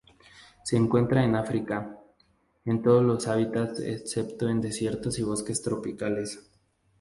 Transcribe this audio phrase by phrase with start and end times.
[0.63, 1.95] Se encuentra en África,
[2.65, 6.39] en todos los hábitats excepto en desiertos y bosques tropicales.